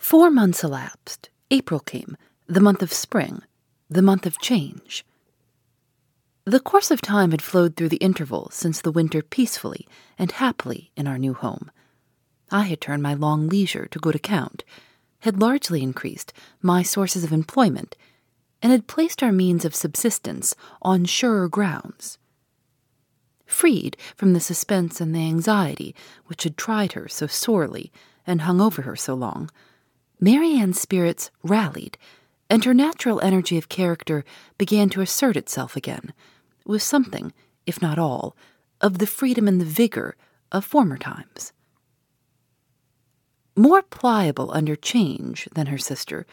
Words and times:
Four 0.00 0.30
months 0.30 0.64
elapsed. 0.64 1.28
April 1.50 1.78
came, 1.78 2.16
the 2.46 2.60
month 2.60 2.82
of 2.82 2.90
spring, 2.90 3.42
the 3.90 4.00
month 4.00 4.24
of 4.24 4.40
change. 4.40 5.04
The 6.46 6.58
course 6.58 6.90
of 6.90 7.02
time 7.02 7.32
had 7.32 7.42
flowed 7.42 7.76
through 7.76 7.90
the 7.90 7.98
interval 7.98 8.48
since 8.50 8.80
the 8.80 8.90
winter 8.90 9.20
peacefully 9.22 9.86
and 10.18 10.32
happily 10.32 10.90
in 10.96 11.06
our 11.06 11.18
new 11.18 11.34
home. 11.34 11.70
I 12.50 12.62
had 12.62 12.80
turned 12.80 13.02
my 13.02 13.12
long 13.12 13.46
leisure 13.46 13.86
to 13.88 13.98
good 13.98 14.14
account, 14.14 14.64
had 15.20 15.38
largely 15.38 15.82
increased 15.82 16.32
my 16.62 16.82
sources 16.82 17.22
of 17.22 17.30
employment, 17.30 17.94
and 18.62 18.72
had 18.72 18.88
placed 18.88 19.22
our 19.22 19.32
means 19.32 19.66
of 19.66 19.74
subsistence 19.74 20.56
on 20.80 21.04
surer 21.04 21.46
grounds. 21.46 22.16
Freed 23.44 23.98
from 24.16 24.32
the 24.32 24.40
suspense 24.40 24.98
and 24.98 25.14
the 25.14 25.20
anxiety 25.20 25.94
which 26.24 26.44
had 26.44 26.56
tried 26.56 26.92
her 26.92 27.06
so 27.06 27.26
sorely 27.26 27.92
and 28.26 28.40
hung 28.40 28.62
over 28.62 28.82
her 28.82 28.96
so 28.96 29.12
long, 29.12 29.50
Marian's 30.20 30.78
spirits 30.78 31.30
rallied, 31.42 31.96
and 32.50 32.64
her 32.64 32.74
natural 32.74 33.20
energy 33.22 33.56
of 33.56 33.70
character 33.70 34.24
began 34.58 34.90
to 34.90 35.00
assert 35.00 35.36
itself 35.36 35.76
again, 35.76 36.12
with 36.66 36.82
something, 36.82 37.32
if 37.64 37.80
not 37.80 37.98
all, 37.98 38.36
of 38.80 38.98
the 38.98 39.06
freedom 39.06 39.48
and 39.48 39.60
the 39.60 39.64
vigor 39.64 40.16
of 40.52 40.64
former 40.64 40.98
times. 40.98 41.52
More 43.56 43.82
pliable 43.82 44.50
under 44.52 44.76
change 44.76 45.48
than 45.54 45.66
her 45.66 45.78
sister, 45.78 46.26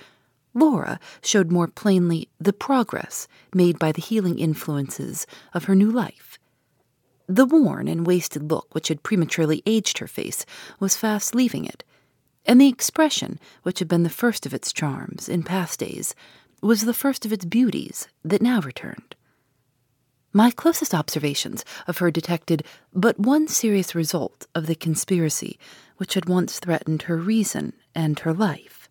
Laura 0.53 0.99
showed 1.21 1.51
more 1.51 1.67
plainly 1.67 2.29
the 2.39 2.53
progress 2.53 3.27
made 3.53 3.79
by 3.79 3.91
the 3.91 4.01
healing 4.01 4.39
influences 4.39 5.27
of 5.53 5.65
her 5.65 5.75
new 5.75 5.91
life. 5.91 6.37
The 7.27 7.45
worn 7.45 7.87
and 7.87 8.07
wasted 8.07 8.49
look 8.49 8.73
which 8.73 8.87
had 8.87 9.03
prematurely 9.03 9.61
aged 9.65 9.99
her 9.99 10.07
face 10.07 10.45
was 10.79 10.97
fast 10.97 11.35
leaving 11.35 11.65
it, 11.65 11.83
and 12.47 12.59
the 12.59 12.69
expression 12.69 13.39
which 13.63 13.79
had 13.79 13.87
been 13.87 14.03
the 14.03 14.09
first 14.09 14.45
of 14.45 14.53
its 14.53 14.71
charms 14.71 15.27
in 15.27 15.43
past 15.43 15.79
days 15.79 16.15
was 16.61 16.81
the 16.81 16.93
first 16.93 17.25
of 17.25 17.33
its 17.33 17.45
beauties 17.45 18.07
that 18.23 18.41
now 18.41 18.61
returned. 18.61 19.15
My 20.33 20.51
closest 20.51 20.93
observations 20.93 21.65
of 21.87 21.97
her 21.97 22.09
detected 22.09 22.63
but 22.93 23.19
one 23.19 23.47
serious 23.47 23.93
result 23.93 24.47
of 24.55 24.67
the 24.67 24.75
conspiracy 24.75 25.59
which 25.97 26.13
had 26.13 26.29
once 26.29 26.59
threatened 26.59 27.03
her 27.03 27.17
reason 27.17 27.73
and 27.93 28.19
her 28.19 28.33
life. 28.33 28.89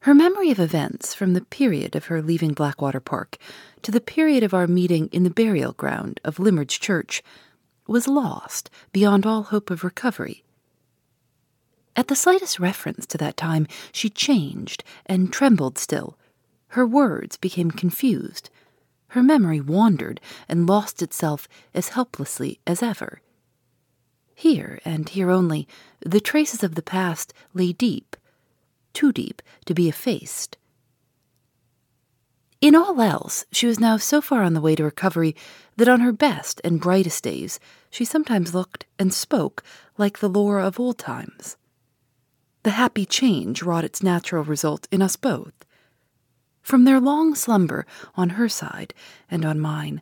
Her 0.00 0.14
memory 0.14 0.50
of 0.50 0.58
events 0.58 1.14
from 1.14 1.32
the 1.32 1.42
period 1.42 1.94
of 1.94 2.06
her 2.06 2.20
leaving 2.20 2.54
Blackwater 2.54 3.00
Park 3.00 3.38
to 3.82 3.92
the 3.92 4.00
period 4.00 4.42
of 4.42 4.52
our 4.52 4.66
meeting 4.66 5.08
in 5.12 5.22
the 5.22 5.30
burial 5.30 5.72
ground 5.72 6.20
of 6.24 6.40
Limmeridge 6.40 6.80
Church 6.80 7.22
was 7.86 8.08
lost 8.08 8.68
beyond 8.92 9.24
all 9.24 9.44
hope 9.44 9.70
of 9.70 9.84
recovery. 9.84 10.42
At 11.94 12.08
the 12.08 12.16
slightest 12.16 12.58
reference 12.58 13.06
to 13.06 13.18
that 13.18 13.36
time, 13.36 13.66
she 13.92 14.08
changed 14.08 14.82
and 15.06 15.32
trembled 15.32 15.78
still. 15.78 16.18
Her 16.68 16.86
words 16.86 17.36
became 17.36 17.70
confused 17.70 18.50
her 19.12 19.22
memory 19.22 19.60
wandered 19.60 20.20
and 20.48 20.66
lost 20.66 21.02
itself 21.02 21.46
as 21.74 21.90
helplessly 21.90 22.58
as 22.66 22.82
ever. 22.82 23.20
Here, 24.34 24.80
and 24.86 25.06
here 25.06 25.30
only, 25.30 25.68
the 26.00 26.20
traces 26.20 26.62
of 26.64 26.76
the 26.76 26.82
past 26.82 27.34
lay 27.52 27.74
deep, 27.74 28.16
too 28.94 29.12
deep 29.12 29.42
to 29.66 29.74
be 29.74 29.86
effaced. 29.86 30.56
In 32.62 32.74
all 32.74 33.02
else, 33.02 33.44
she 33.52 33.66
was 33.66 33.78
now 33.78 33.98
so 33.98 34.22
far 34.22 34.42
on 34.42 34.54
the 34.54 34.62
way 34.62 34.74
to 34.76 34.84
recovery 34.84 35.36
that 35.76 35.88
on 35.88 36.00
her 36.00 36.12
best 36.12 36.58
and 36.64 36.80
brightest 36.80 37.22
days 37.22 37.60
she 37.90 38.06
sometimes 38.06 38.54
looked 38.54 38.86
and 38.98 39.12
spoke 39.12 39.62
like 39.98 40.20
the 40.20 40.28
Laura 40.28 40.66
of 40.66 40.80
old 40.80 40.96
times. 40.96 41.58
The 42.62 42.70
happy 42.70 43.04
change 43.04 43.62
wrought 43.62 43.84
its 43.84 44.02
natural 44.02 44.44
result 44.44 44.86
in 44.92 45.02
us 45.02 45.16
both. 45.16 45.52
From 46.62 46.84
their 46.84 47.00
long 47.00 47.34
slumber 47.34 47.86
on 48.14 48.30
her 48.30 48.48
side 48.48 48.94
and 49.30 49.44
on 49.44 49.58
mine, 49.58 50.00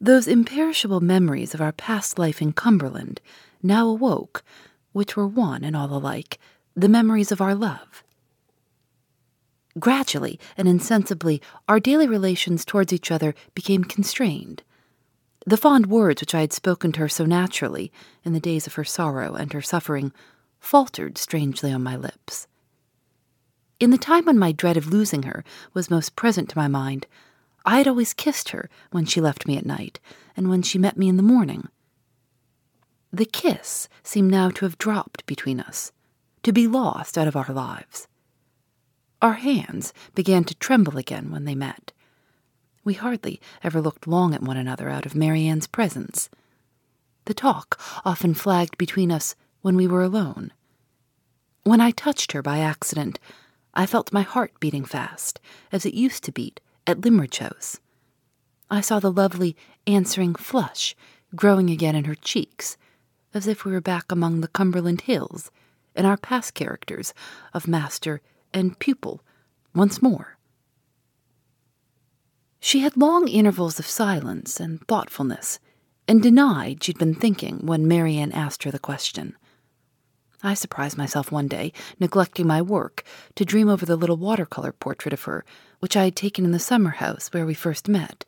those 0.00 0.26
imperishable 0.26 1.00
memories 1.00 1.52
of 1.54 1.60
our 1.60 1.72
past 1.72 2.18
life 2.18 2.40
in 2.40 2.52
Cumberland 2.52 3.20
now 3.62 3.88
awoke, 3.88 4.42
which 4.92 5.16
were 5.16 5.26
one 5.26 5.64
and 5.64 5.76
all 5.76 5.92
alike, 5.92 6.38
the 6.74 6.88
memories 6.88 7.30
of 7.30 7.40
our 7.40 7.54
love. 7.54 8.02
Gradually 9.78 10.40
and 10.56 10.66
insensibly, 10.66 11.42
our 11.68 11.78
daily 11.78 12.06
relations 12.08 12.64
towards 12.64 12.92
each 12.92 13.10
other 13.10 13.34
became 13.54 13.84
constrained. 13.84 14.62
The 15.46 15.56
fond 15.56 15.86
words 15.86 16.22
which 16.22 16.34
I 16.34 16.40
had 16.40 16.52
spoken 16.52 16.92
to 16.92 17.00
her 17.00 17.08
so 17.08 17.24
naturally 17.26 17.92
in 18.24 18.32
the 18.32 18.40
days 18.40 18.66
of 18.66 18.74
her 18.74 18.84
sorrow 18.84 19.34
and 19.34 19.52
her 19.52 19.62
suffering 19.62 20.12
faltered 20.60 21.18
strangely 21.18 21.72
on 21.72 21.82
my 21.82 21.96
lips. 21.96 22.46
In 23.80 23.90
the 23.90 23.98
time 23.98 24.24
when 24.24 24.38
my 24.38 24.52
dread 24.52 24.76
of 24.76 24.88
losing 24.92 25.22
her 25.22 25.44
was 25.72 25.90
most 25.90 26.16
present 26.16 26.48
to 26.50 26.58
my 26.58 26.68
mind, 26.68 27.06
I 27.64 27.78
had 27.78 27.86
always 27.86 28.14
kissed 28.14 28.48
her 28.50 28.68
when 28.90 29.04
she 29.04 29.20
left 29.20 29.46
me 29.46 29.56
at 29.56 29.66
night 29.66 30.00
and 30.36 30.48
when 30.48 30.62
she 30.62 30.78
met 30.78 30.96
me 30.96 31.08
in 31.08 31.16
the 31.16 31.22
morning. 31.22 31.68
The 33.12 33.24
kiss 33.24 33.88
seemed 34.02 34.30
now 34.30 34.50
to 34.50 34.64
have 34.64 34.78
dropped 34.78 35.26
between 35.26 35.60
us, 35.60 35.92
to 36.42 36.52
be 36.52 36.66
lost 36.66 37.16
out 37.16 37.28
of 37.28 37.36
our 37.36 37.52
lives. 37.52 38.08
Our 39.22 39.34
hands 39.34 39.92
began 40.14 40.44
to 40.44 40.54
tremble 40.54 40.96
again 40.96 41.30
when 41.30 41.44
they 41.44 41.54
met. 41.54 41.92
We 42.84 42.94
hardly 42.94 43.40
ever 43.62 43.80
looked 43.80 44.06
long 44.06 44.34
at 44.34 44.42
one 44.42 44.56
another 44.56 44.88
out 44.88 45.06
of 45.06 45.14
Marian's 45.14 45.66
presence. 45.66 46.30
The 47.24 47.34
talk 47.34 47.80
often 48.04 48.34
flagged 48.34 48.78
between 48.78 49.10
us 49.12 49.34
when 49.68 49.76
we 49.76 49.86
were 49.86 50.02
alone. 50.02 50.50
When 51.62 51.78
I 51.78 51.90
touched 51.90 52.32
her 52.32 52.40
by 52.40 52.60
accident, 52.60 53.18
I 53.74 53.84
felt 53.84 54.14
my 54.14 54.22
heart 54.22 54.58
beating 54.60 54.86
fast, 54.86 55.40
as 55.70 55.84
it 55.84 55.92
used 55.92 56.24
to 56.24 56.32
beat 56.32 56.58
at 56.86 57.02
Limmeridge 57.02 57.36
House. 57.36 57.78
I 58.70 58.80
saw 58.80 58.98
the 58.98 59.12
lovely 59.12 59.58
answering 59.86 60.34
flush 60.36 60.96
growing 61.36 61.68
again 61.68 61.94
in 61.94 62.04
her 62.04 62.14
cheeks, 62.14 62.78
as 63.34 63.46
if 63.46 63.66
we 63.66 63.72
were 63.72 63.82
back 63.82 64.10
among 64.10 64.40
the 64.40 64.48
Cumberland 64.48 65.02
hills, 65.02 65.50
in 65.94 66.06
our 66.06 66.16
past 66.16 66.54
characters 66.54 67.12
of 67.52 67.68
master 67.68 68.22
and 68.54 68.78
pupil 68.78 69.20
once 69.74 70.00
more. 70.00 70.38
She 72.58 72.80
had 72.80 72.96
long 72.96 73.28
intervals 73.28 73.78
of 73.78 73.84
silence 73.84 74.60
and 74.60 74.80
thoughtfulness, 74.88 75.58
and 76.08 76.22
denied 76.22 76.82
she'd 76.82 76.98
been 76.98 77.14
thinking 77.14 77.66
when 77.66 77.86
Marian 77.86 78.32
asked 78.32 78.62
her 78.62 78.70
the 78.70 78.78
question. 78.78 79.36
I 80.42 80.54
surprised 80.54 80.96
myself 80.96 81.32
one 81.32 81.48
day, 81.48 81.72
neglecting 81.98 82.46
my 82.46 82.62
work, 82.62 83.02
to 83.34 83.44
dream 83.44 83.68
over 83.68 83.84
the 83.84 83.96
little 83.96 84.16
watercolor 84.16 84.72
portrait 84.72 85.12
of 85.12 85.22
her, 85.24 85.44
which 85.80 85.96
I 85.96 86.04
had 86.04 86.16
taken 86.16 86.44
in 86.44 86.52
the 86.52 86.60
summer 86.60 86.90
house 86.90 87.28
where 87.28 87.44
we 87.44 87.54
first 87.54 87.88
met, 87.88 88.24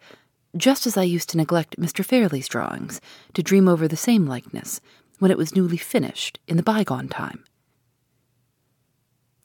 just 0.57 0.87
as 0.87 0.97
I 0.97 1.05
used 1.05 1.29
to 1.31 1.37
neglect 1.37 1.79
Mr. 1.79 2.05
Fairlie's 2.05 2.49
drawings, 2.49 3.01
to 3.35 3.43
dream 3.43 3.69
over 3.69 3.87
the 3.87 3.97
same 3.97 4.27
likeness, 4.27 4.81
when 5.21 5.31
it 5.31 5.39
was 5.39 5.55
newly 5.55 5.77
finished 5.77 6.41
in 6.49 6.57
the 6.57 6.63
bygone 6.65 7.09
time. 7.09 7.45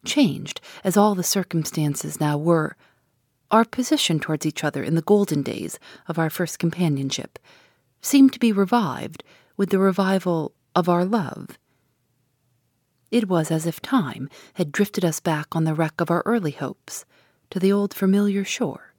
Changed 0.03 0.59
as 0.83 0.97
all 0.97 1.13
the 1.13 1.23
circumstances 1.23 2.19
now 2.19 2.37
were, 2.37 2.75
our 3.51 3.65
position 3.65 4.19
towards 4.19 4.45
each 4.45 4.63
other 4.63 4.83
in 4.83 4.95
the 4.95 5.01
golden 5.01 5.43
days 5.43 5.77
of 6.07 6.17
our 6.17 6.31
first 6.31 6.57
companionship 6.57 7.37
seemed 8.01 8.33
to 8.33 8.39
be 8.39 8.51
revived 8.51 9.23
with 9.55 9.69
the 9.69 9.79
revival 9.79 10.53
of 10.75 10.89
our 10.89 11.05
love 11.05 11.59
it 13.11 13.27
was 13.27 13.51
as 13.51 13.65
if 13.65 13.81
time 13.81 14.29
had 14.55 14.71
drifted 14.71 15.05
us 15.05 15.19
back 15.19 15.55
on 15.55 15.63
the 15.63 15.73
wreck 15.73 15.99
of 15.99 16.11
our 16.11 16.23
early 16.25 16.51
hopes 16.51 17.05
to 17.49 17.59
the 17.59 17.71
old 17.71 17.93
familiar 17.93 18.43
shore. 18.43 18.93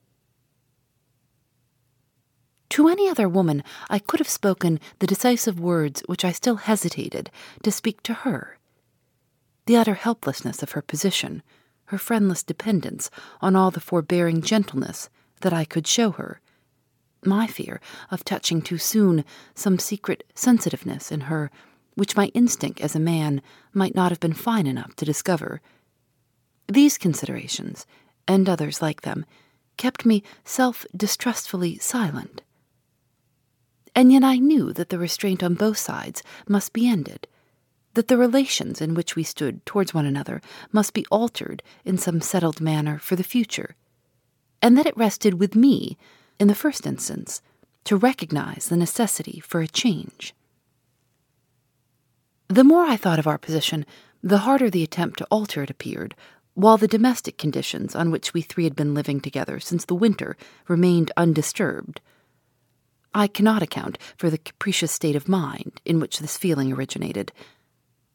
To 2.71 2.89
any 2.89 3.09
other 3.09 3.29
woman, 3.29 3.63
I 3.89 3.99
could 3.99 4.21
have 4.21 4.29
spoken 4.29 4.81
the 4.99 5.07
decisive 5.07 5.59
words 5.59 6.03
which 6.07 6.25
I 6.25 6.33
still 6.33 6.57
hesitated 6.57 7.31
to 7.63 7.73
speak 7.73 8.03
to 8.03 8.13
her. 8.13 8.59
The 9.67 9.77
utter 9.77 9.95
helplessness 9.95 10.63
of 10.63 10.73
her 10.73 10.83
position, 10.83 11.43
her 11.87 11.99
friendless 11.99 12.43
dependence 12.43 13.11
on 13.41 13.57
all 13.57 13.71
the 13.71 13.81
forbearing 13.81 14.43
gentleness 14.43 15.09
that 15.41 15.53
I 15.53 15.65
could 15.65 15.87
show 15.87 16.11
her, 16.13 16.41
my 17.25 17.47
fear 17.47 17.81
of 18.11 18.25
touching 18.25 18.63
too 18.63 18.79
soon 18.79 19.25
some 19.55 19.79
secret 19.79 20.25
sensitiveness 20.35 21.11
in 21.11 21.23
her 21.23 21.51
which 21.97 22.17
my 22.17 22.27
instinct 22.27 22.81
as 22.81 22.95
a 22.95 23.01
man 23.01 23.43
might 23.73 23.95
not 23.95 24.13
have 24.13 24.21
been 24.21 24.33
fine 24.33 24.67
enough 24.67 24.95
to 24.95 25.05
discover. 25.05 25.61
These 26.69 26.99
considerations, 26.99 27.87
and 28.29 28.49
others 28.49 28.81
like 28.81 29.01
them, 29.01 29.25
kept 29.77 30.07
me 30.07 30.23
self 30.45 30.87
distrustfully 30.97 31.79
silent. 31.79 32.43
And 33.95 34.13
yet 34.13 34.23
I 34.23 34.37
knew 34.37 34.73
that 34.75 34.91
the 34.91 34.99
restraint 34.99 35.43
on 35.43 35.55
both 35.55 35.79
sides 35.79 36.23
must 36.47 36.73
be 36.73 36.87
ended, 36.87 37.27
that 37.95 38.09
the 38.09 38.19
relations 38.19 38.83
in 38.83 38.95
which 38.95 39.17
we 39.17 39.23
stood 39.23 39.65
towards 39.65 39.95
one 39.95 40.05
another 40.05 40.43
must 40.71 40.93
be 40.93 41.07
altered 41.11 41.63
in 41.85 41.97
some 41.97 42.21
settled 42.21 42.61
manner 42.61 42.99
for 42.99 43.17
the 43.17 43.25
future, 43.25 43.75
and 44.61 44.77
that 44.77 44.87
it 44.87 44.97
rested 44.97 45.41
with 45.41 45.55
me, 45.55 45.97
in 46.39 46.49
the 46.49 46.55
first 46.55 46.87
instance, 46.87 47.41
to 47.85 47.97
recognize 47.97 48.67
the 48.69 48.77
necessity 48.77 49.41
for 49.41 49.63
a 49.63 49.69
change. 49.69 50.35
The 52.49 52.65
more 52.65 52.85
I 52.85 52.97
thought 52.97 53.19
of 53.19 53.27
our 53.27 53.39
position, 53.39 53.85
the 54.23 54.39
harder 54.39 54.71
the 54.71 54.85
attempt 54.85 55.19
to 55.19 55.27
alter 55.31 55.63
it 55.65 55.71
appeared, 55.71 56.15
while 56.55 56.77
the 56.77 56.89
domestic 56.89 57.39
conditions 57.39 57.97
on 57.97 58.11
which 58.11 58.33
we 58.33 58.41
three 58.41 58.65
had 58.65 58.77
been 58.77 58.95
living 58.95 59.21
together 59.21 59.59
since 59.59 59.85
the 59.85 59.95
winter 59.95 60.37
remained 60.69 61.11
undisturbed. 61.17 62.01
I 63.13 63.27
cannot 63.27 63.63
account 63.63 63.99
for 64.17 64.31
the 64.31 64.39
capricious 64.39 64.93
state 64.93 65.17
of 65.17 65.29
mind 65.29 65.81
in 65.85 65.99
which 65.99 66.19
this 66.19 66.37
feeling 66.37 66.73
originated, 66.73 67.33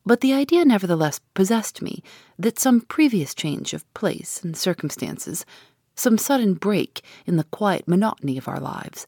but 0.05 0.21
the 0.21 0.33
idea 0.33 0.63
nevertheless 0.63 1.19
possessed 1.33 1.81
me 1.81 2.01
that 2.39 2.57
some 2.57 2.81
previous 2.81 3.35
change 3.35 3.73
of 3.73 3.91
place 3.93 4.41
and 4.43 4.55
circumstances, 4.55 5.45
some 5.95 6.17
sudden 6.17 6.53
break 6.53 7.01
in 7.25 7.35
the 7.35 7.43
quiet 7.45 7.87
monotony 7.87 8.37
of 8.37 8.47
our 8.47 8.59
lives, 8.59 9.07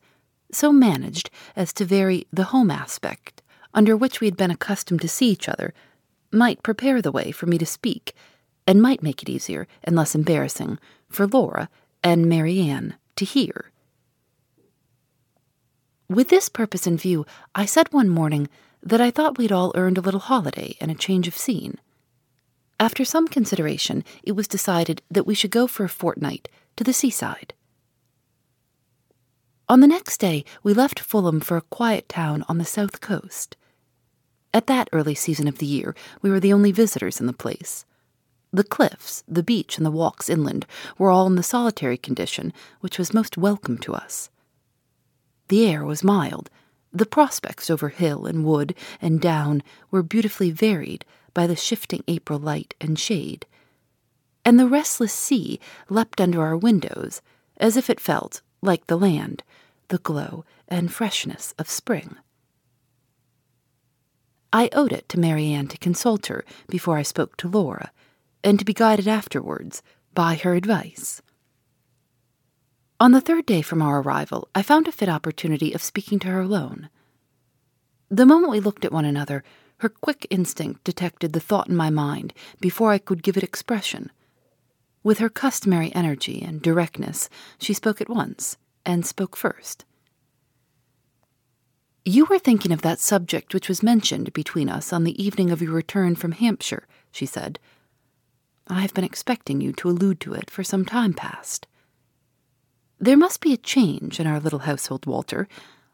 so 0.51 0.73
managed 0.73 1.29
as 1.55 1.71
to 1.73 1.85
vary 1.85 2.27
the 2.33 2.45
home 2.45 2.69
aspect 2.69 3.42
under 3.73 3.97
which 3.97 4.21
we 4.21 4.27
had 4.27 4.37
been 4.37 4.51
accustomed 4.51 5.01
to 5.01 5.07
see 5.07 5.29
each 5.29 5.49
other, 5.49 5.73
might 6.31 6.63
prepare 6.63 7.01
the 7.01 7.11
way 7.11 7.31
for 7.31 7.45
me 7.45 7.57
to 7.57 7.65
speak 7.65 8.13
and 8.65 8.81
might 8.81 9.03
make 9.03 9.21
it 9.21 9.29
easier 9.29 9.67
and 9.83 9.95
less 9.95 10.15
embarrassing 10.15 10.79
for 11.09 11.27
Laura 11.27 11.69
and 12.03 12.27
Marian 12.27 12.95
to 13.15 13.25
hear. 13.25 13.71
With 16.09 16.29
this 16.29 16.49
purpose 16.49 16.85
in 16.85 16.97
view, 16.97 17.25
I 17.55 17.65
said 17.65 17.91
one 17.91 18.09
morning 18.09 18.49
that 18.81 19.01
I 19.01 19.11
thought 19.11 19.37
we'd 19.37 19.51
all 19.51 19.71
earned 19.75 19.97
a 19.97 20.01
little 20.01 20.19
holiday 20.19 20.75
and 20.81 20.91
a 20.91 20.95
change 20.95 21.27
of 21.27 21.37
scene. 21.37 21.79
After 22.79 23.05
some 23.05 23.27
consideration, 23.27 24.03
it 24.23 24.33
was 24.33 24.47
decided 24.47 25.01
that 25.09 25.25
we 25.25 25.35
should 25.35 25.51
go 25.51 25.67
for 25.67 25.85
a 25.85 25.89
fortnight 25.89 26.49
to 26.75 26.83
the 26.83 26.93
seaside. 26.93 27.53
On 29.69 29.79
the 29.79 29.87
next 29.87 30.19
day, 30.19 30.43
we 30.61 30.73
left 30.73 30.99
Fulham 30.99 31.39
for 31.39 31.55
a 31.55 31.61
quiet 31.61 32.09
town 32.09 32.43
on 32.49 32.57
the 32.57 32.65
south 32.65 32.99
coast. 32.99 33.55
At 34.53 34.67
that 34.67 34.89
early 34.93 35.15
season 35.15 35.47
of 35.47 35.57
the 35.57 35.65
year, 35.65 35.95
we 36.21 36.29
were 36.29 36.39
the 36.39 36.53
only 36.53 36.71
visitors 36.71 37.19
in 37.19 37.25
the 37.25 37.33
place. 37.33 37.85
The 38.51 38.63
cliffs, 38.63 39.23
the 39.27 39.41
beach, 39.41 39.77
and 39.77 39.85
the 39.85 39.91
walks 39.91 40.29
inland 40.29 40.67
were 40.99 41.09
all 41.09 41.25
in 41.25 41.35
the 41.35 41.41
solitary 41.41 41.97
condition 41.97 42.53
which 42.79 42.99
was 42.99 43.13
most 43.13 43.35
welcome 43.35 43.79
to 43.79 43.95
us. 43.95 44.29
The 45.47 45.65
air 45.65 45.83
was 45.83 46.03
mild. 46.03 46.51
The 46.91 47.07
prospects 47.07 47.71
over 47.71 47.89
hill 47.89 48.27
and 48.27 48.45
wood 48.45 48.75
and 49.01 49.19
down 49.19 49.63
were 49.89 50.03
beautifully 50.03 50.51
varied 50.51 51.03
by 51.33 51.47
the 51.47 51.55
shifting 51.55 52.03
April 52.07 52.37
light 52.37 52.75
and 52.79 52.99
shade. 52.99 53.47
And 54.45 54.59
the 54.59 54.67
restless 54.67 55.13
sea 55.13 55.59
leapt 55.89 56.21
under 56.21 56.41
our 56.43 56.55
windows 56.55 57.23
as 57.57 57.75
if 57.75 57.89
it 57.89 57.99
felt, 57.99 58.41
like 58.61 58.85
the 58.85 58.99
land, 58.99 59.41
the 59.87 59.97
glow 59.97 60.45
and 60.67 60.93
freshness 60.93 61.55
of 61.57 61.69
spring. 61.69 62.17
I 64.53 64.69
owed 64.71 64.93
it 64.93 65.09
to 65.09 65.19
Marian 65.19 65.67
to 65.69 65.79
consult 65.79 66.27
her 66.27 66.45
before 66.69 66.97
I 66.97 67.01
spoke 67.01 67.35
to 67.37 67.47
Laura 67.47 67.91
and 68.43 68.59
to 68.59 68.65
be 68.65 68.73
guided 68.73 69.07
afterwards 69.07 69.81
by 70.13 70.35
her 70.35 70.53
advice. 70.53 71.23
On 72.99 73.11
the 73.11 73.19
third 73.19 73.47
day 73.47 73.63
from 73.63 73.81
our 73.81 73.99
arrival, 73.99 74.47
I 74.53 74.61
found 74.61 74.87
a 74.87 74.91
fit 74.91 75.09
opportunity 75.09 75.73
of 75.73 75.81
speaking 75.81 76.19
to 76.19 76.27
her 76.27 76.41
alone. 76.41 76.89
The 78.09 78.27
moment 78.27 78.51
we 78.51 78.59
looked 78.59 78.85
at 78.85 78.91
one 78.91 79.05
another, 79.05 79.43
her 79.77 79.89
quick 79.89 80.27
instinct 80.29 80.83
detected 80.83 81.33
the 81.33 81.39
thought 81.39 81.67
in 81.67 81.75
my 81.75 81.89
mind 81.89 82.31
before 82.61 82.91
I 82.91 82.99
could 82.99 83.23
give 83.23 83.35
it 83.35 83.43
expression. 83.43 84.11
With 85.01 85.17
her 85.17 85.29
customary 85.29 85.93
energy 85.95 86.43
and 86.43 86.61
directness, 86.61 87.27
she 87.57 87.73
spoke 87.73 87.99
at 88.01 88.07
once, 88.07 88.57
and 88.85 89.03
spoke 89.03 89.35
first. 89.35 89.83
You 92.05 92.25
were 92.25 92.39
thinking 92.39 92.73
of 92.73 92.81
that 92.81 92.99
subject 92.99 93.53
which 93.53 93.69
was 93.69 93.81
mentioned 93.81 94.33
between 94.33 94.67
us 94.67 94.91
on 94.91 95.05
the 95.05 95.23
evening 95.23 95.51
of 95.51 95.61
your 95.61 95.71
return 95.71 96.15
from 96.15 96.33
Hampshire, 96.33 96.85
she 97.11 97.25
said, 97.25 97.59
I 98.67 98.81
have 98.81 98.93
been 98.93 99.05
expecting 99.05 99.61
you 99.61 99.71
to 99.73 99.89
allude 99.89 100.19
to 100.21 100.33
it 100.33 100.49
for 100.49 100.63
some 100.65 100.85
time 100.85 101.13
past. 101.13 101.65
There 102.99 103.17
must 103.17 103.39
be 103.39 103.53
a 103.53 103.57
change 103.57 104.19
in 104.19 104.27
our 104.27 104.39
little 104.39 104.59
household, 104.59 105.05
Walter. 105.05 105.47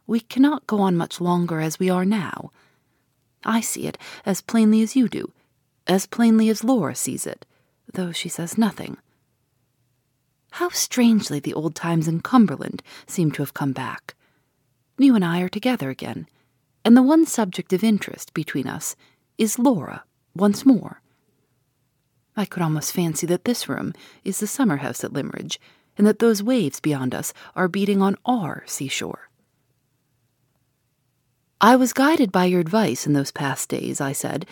We 0.07 0.19
cannot 0.19 0.67
go 0.67 0.79
on 0.79 0.97
much 0.97 1.21
longer 1.21 1.59
as 1.59 1.79
we 1.79 1.91
are 1.91 2.05
now. 2.05 2.51
I 3.43 3.61
see 3.61 3.87
it 3.87 3.97
as 4.25 4.41
plainly 4.41 4.81
as 4.81 4.95
you 4.95 5.09
do, 5.09 5.31
as 5.85 6.07
plainly 6.07 6.49
as 6.49 6.63
Laura 6.63 6.95
sees 6.95 7.27
it, 7.27 7.45
though 7.93 8.11
she 8.11 8.29
says 8.29 8.57
nothing. 8.57 8.97
How 10.51 10.69
strangely 10.69 11.39
the 11.39 11.53
old 11.53 11.75
times 11.75 12.07
in 12.07 12.21
Cumberland 12.21 12.81
seem 13.05 13.31
to 13.33 13.43
have 13.43 13.53
come 13.53 13.73
back. 13.73 14.15
You 14.99 15.15
and 15.15 15.23
I 15.23 15.39
are 15.39 15.49
together 15.49 15.89
again, 15.89 16.27
and 16.83 16.95
the 16.95 17.01
one 17.01 17.25
subject 17.25 17.71
of 17.71 17.85
interest 17.85 18.33
between 18.33 18.67
us 18.67 18.97
is 19.37 19.57
Laura 19.57 20.03
once 20.35 20.65
more. 20.65 21.01
I 22.35 22.43
could 22.43 22.61
almost 22.61 22.91
fancy 22.91 23.25
that 23.27 23.45
this 23.45 23.69
room 23.69 23.93
is 24.25 24.41
the 24.41 24.47
summer 24.47 24.77
house 24.77 25.05
at 25.05 25.13
Limmeridge, 25.13 25.57
and 25.97 26.05
that 26.05 26.19
those 26.19 26.43
waves 26.43 26.81
beyond 26.81 27.15
us 27.15 27.33
are 27.55 27.69
beating 27.69 28.01
on 28.01 28.17
our 28.25 28.63
seashore. 28.65 29.29
I 31.61 31.77
was 31.77 31.93
guided 31.93 32.31
by 32.31 32.45
your 32.45 32.59
advice 32.59 33.07
in 33.07 33.13
those 33.13 33.31
past 33.31 33.69
days, 33.69 34.01
I 34.01 34.11
said, 34.11 34.45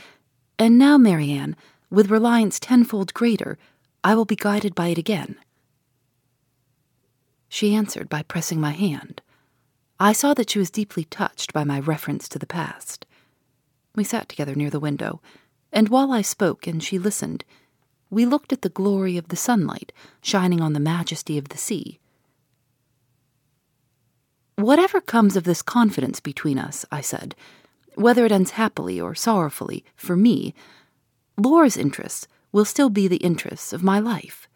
and 0.58 0.78
now, 0.78 0.98
Marian, 0.98 1.58
with 1.90 2.10
reliance 2.10 2.58
tenfold 2.58 3.14
greater, 3.14 3.58
I 4.02 4.16
will 4.16 4.26
be 4.26 4.38
guided 4.38 4.76
by 4.76 4.88
it 4.88 4.98
again. 4.98 5.36
She 7.50 7.76
answered 7.76 8.08
by 8.08 8.24
pressing 8.24 8.62
my 8.62 8.72
hand. 8.72 9.22
I 10.00 10.14
saw 10.14 10.34
that 10.36 10.50
she 10.50 10.60
was 10.60 10.70
deeply 10.70 11.06
touched 11.06 11.54
by 11.54 11.64
my 11.64 11.80
reference 11.80 12.30
to 12.30 12.40
the 12.40 12.46
past. 12.46 13.06
We 13.96 14.04
sat 14.04 14.30
together 14.30 14.54
near 14.54 14.70
the 14.70 14.80
window, 14.80 15.22
and 15.74 15.90
while 15.90 16.12
I 16.12 16.22
spoke 16.22 16.68
and 16.68 16.84
she 16.84 17.00
listened, 17.00 17.44
we 18.10 18.26
looked 18.26 18.54
at 18.54 18.62
the 18.62 18.70
glory 18.70 19.18
of 19.18 19.30
the 19.30 19.36
sunlight 19.36 19.92
shining 20.22 20.62
on 20.62 20.74
the 20.74 20.80
majesty 20.80 21.38
of 21.38 21.50
the 21.50 21.58
sea. 21.58 22.00
Whatever 24.56 25.02
comes 25.02 25.36
of 25.36 25.44
this 25.44 25.62
confidence 25.62 26.20
between 26.20 26.58
us, 26.58 26.86
I 26.92 27.02
said, 27.02 27.36
whether 27.96 28.26
it 28.26 28.32
ends 28.32 28.52
happily 28.52 29.02
or 29.02 29.16
sorrowfully, 29.16 29.84
for 29.96 30.16
me, 30.16 30.54
Laura's 31.38 31.78
interests 31.78 32.28
will 32.52 32.66
still 32.66 32.90
be 32.90 33.08
the 33.08 33.18
interests 33.18 33.74
of 33.74 33.84
my 33.84 34.00
life. 34.00 34.48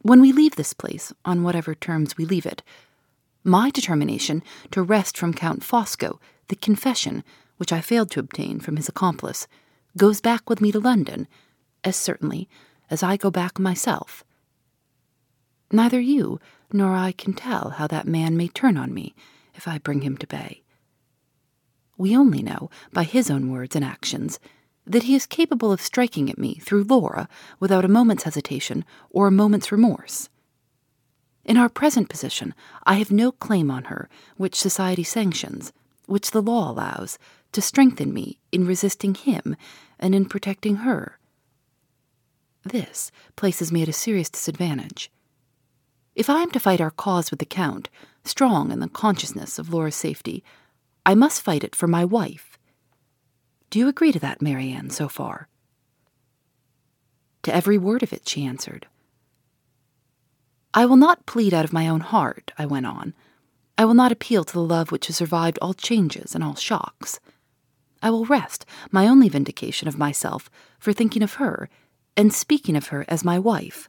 When 0.00 0.20
we 0.20 0.32
leave 0.32 0.56
this 0.56 0.72
place, 0.72 1.12
on 1.24 1.42
whatever 1.42 1.74
terms 1.74 2.16
we 2.16 2.24
leave 2.24 2.46
it, 2.46 2.62
my 3.46 3.70
determination 3.70 4.42
to 4.72 4.82
wrest 4.82 5.16
from 5.16 5.32
Count 5.32 5.62
Fosco 5.62 6.18
the 6.48 6.56
confession 6.56 7.22
which 7.56 7.72
I 7.72 7.80
failed 7.80 8.10
to 8.12 8.20
obtain 8.20 8.60
from 8.60 8.76
his 8.76 8.88
accomplice 8.88 9.46
goes 9.96 10.20
back 10.20 10.50
with 10.50 10.60
me 10.60 10.72
to 10.72 10.80
London 10.80 11.26
as 11.84 11.96
certainly 11.96 12.48
as 12.90 13.02
I 13.02 13.16
go 13.16 13.30
back 13.30 13.58
myself. 13.58 14.24
Neither 15.72 16.00
you 16.00 16.40
nor 16.72 16.94
I 16.94 17.12
can 17.12 17.32
tell 17.32 17.70
how 17.70 17.86
that 17.86 18.06
man 18.06 18.36
may 18.36 18.48
turn 18.48 18.76
on 18.76 18.92
me 18.92 19.14
if 19.54 19.66
I 19.66 19.78
bring 19.78 20.02
him 20.02 20.16
to 20.18 20.26
bay. 20.26 20.62
We 21.96 22.16
only 22.16 22.42
know, 22.42 22.68
by 22.92 23.04
his 23.04 23.30
own 23.30 23.50
words 23.50 23.74
and 23.74 23.84
actions, 23.84 24.38
that 24.86 25.04
he 25.04 25.14
is 25.14 25.26
capable 25.26 25.72
of 25.72 25.80
striking 25.80 26.28
at 26.30 26.38
me 26.38 26.56
through 26.56 26.84
Laura 26.84 27.28
without 27.58 27.84
a 27.84 27.88
moment's 27.88 28.24
hesitation 28.24 28.84
or 29.10 29.26
a 29.26 29.32
moment's 29.32 29.72
remorse. 29.72 30.28
In 31.46 31.56
our 31.56 31.68
present 31.68 32.08
position, 32.08 32.54
I 32.84 32.94
have 32.94 33.12
no 33.12 33.30
claim 33.30 33.70
on 33.70 33.84
her 33.84 34.08
which 34.36 34.56
society 34.56 35.04
sanctions, 35.04 35.72
which 36.06 36.32
the 36.32 36.42
law 36.42 36.70
allows, 36.70 37.18
to 37.52 37.62
strengthen 37.62 38.12
me 38.12 38.40
in 38.50 38.66
resisting 38.66 39.14
him 39.14 39.54
and 39.98 40.12
in 40.12 40.26
protecting 40.26 40.76
her. 40.76 41.18
This 42.64 43.12
places 43.36 43.70
me 43.70 43.82
at 43.82 43.88
a 43.88 43.92
serious 43.92 44.28
disadvantage. 44.28 45.08
If 46.16 46.28
I 46.28 46.42
am 46.42 46.50
to 46.50 46.58
fight 46.58 46.80
our 46.80 46.90
cause 46.90 47.30
with 47.30 47.38
the 47.38 47.46
Count, 47.46 47.90
strong 48.24 48.72
in 48.72 48.80
the 48.80 48.88
consciousness 48.88 49.56
of 49.56 49.72
Laura's 49.72 49.94
safety, 49.94 50.42
I 51.04 51.14
must 51.14 51.42
fight 51.42 51.62
it 51.62 51.76
for 51.76 51.86
my 51.86 52.04
wife. 52.04 52.58
Do 53.70 53.78
you 53.78 53.86
agree 53.86 54.10
to 54.10 54.18
that, 54.18 54.42
Marian, 54.42 54.90
so 54.90 55.08
far? 55.08 55.46
To 57.44 57.54
every 57.54 57.78
word 57.78 58.02
of 58.02 58.12
it, 58.12 58.28
she 58.28 58.44
answered. 58.44 58.88
I 60.76 60.84
will 60.84 60.98
not 60.98 61.24
plead 61.24 61.54
out 61.54 61.64
of 61.64 61.72
my 61.72 61.88
own 61.88 62.00
heart, 62.00 62.52
I 62.58 62.66
went 62.66 62.84
on. 62.84 63.14
I 63.78 63.86
will 63.86 63.94
not 63.94 64.12
appeal 64.12 64.44
to 64.44 64.52
the 64.52 64.60
love 64.60 64.92
which 64.92 65.06
has 65.06 65.16
survived 65.16 65.58
all 65.62 65.72
changes 65.72 66.34
and 66.34 66.44
all 66.44 66.54
shocks. 66.54 67.18
I 68.02 68.10
will 68.10 68.26
rest 68.26 68.66
my 68.90 69.08
only 69.08 69.30
vindication 69.30 69.88
of 69.88 69.96
myself 69.96 70.50
for 70.78 70.92
thinking 70.92 71.22
of 71.22 71.34
her 71.34 71.70
and 72.14 72.30
speaking 72.30 72.76
of 72.76 72.88
her 72.88 73.06
as 73.08 73.24
my 73.24 73.38
wife 73.38 73.88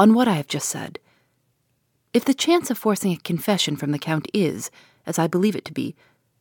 on 0.00 0.14
what 0.14 0.26
I 0.26 0.32
have 0.32 0.48
just 0.48 0.68
said. 0.68 0.98
If 2.12 2.24
the 2.24 2.34
chance 2.34 2.72
of 2.72 2.78
forcing 2.78 3.12
a 3.12 3.18
confession 3.18 3.76
from 3.76 3.92
the 3.92 3.98
Count 3.98 4.26
is, 4.34 4.68
as 5.06 5.20
I 5.20 5.28
believe 5.28 5.54
it 5.54 5.64
to 5.66 5.72
be, 5.72 5.94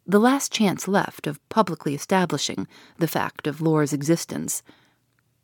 the 0.08 0.20
last 0.20 0.51
chance 0.51 0.88
left 0.88 1.27
of 1.27 1.48
publicly 1.50 1.94
establishing 1.94 2.68
the 2.98 3.08
fact 3.08 3.46
of 3.46 3.62
Laura's 3.62 3.94
existence, 3.94 4.63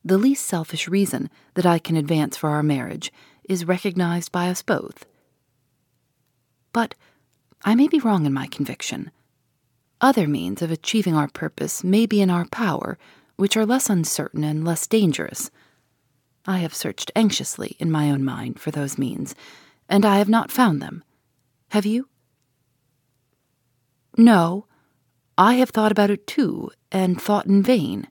the 0.03 0.17
least 0.17 0.47
selfish 0.47 0.87
reason 0.87 1.29
that 1.53 1.67
I 1.67 1.77
can 1.77 1.95
advance 1.95 2.35
for 2.37 2.49
our 2.49 2.63
marriage 2.63 3.11
is 3.43 3.65
recognized 3.65 4.31
by 4.31 4.49
us 4.49 4.61
both. 4.61 5.05
But 6.73 6.95
I 7.63 7.75
may 7.75 7.87
be 7.87 7.99
wrong 7.99 8.25
in 8.25 8.33
my 8.33 8.47
conviction. 8.47 9.11
Other 9.99 10.27
means 10.27 10.61
of 10.61 10.71
achieving 10.71 11.15
our 11.15 11.27
purpose 11.27 11.83
may 11.83 12.05
be 12.05 12.21
in 12.21 12.29
our 12.29 12.45
power, 12.45 12.97
which 13.35 13.55
are 13.55 13.65
less 13.65 13.89
uncertain 13.89 14.43
and 14.43 14.65
less 14.65 14.87
dangerous. 14.87 15.51
I 16.45 16.57
have 16.59 16.73
searched 16.73 17.11
anxiously 17.15 17.75
in 17.79 17.91
my 17.91 18.09
own 18.09 18.23
mind 18.23 18.59
for 18.59 18.71
those 18.71 18.97
means, 18.97 19.35
and 19.87 20.05
I 20.05 20.17
have 20.17 20.29
not 20.29 20.51
found 20.51 20.81
them. 20.81 21.03
Have 21.69 21.85
you? 21.85 22.07
No, 24.17 24.65
I 25.37 25.55
have 25.55 25.69
thought 25.69 25.91
about 25.91 26.09
it 26.09 26.27
too, 26.27 26.71
and 26.91 27.21
thought 27.21 27.45
in 27.45 27.63
vain. 27.63 28.07